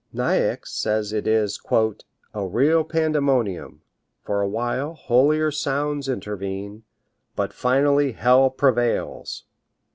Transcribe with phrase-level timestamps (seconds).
[0.11, 1.59] Niecks says it is
[2.33, 3.83] "a real pandemonium;
[4.23, 6.81] for a while holier sounds intervene,
[7.35, 9.43] but finally hell prevails."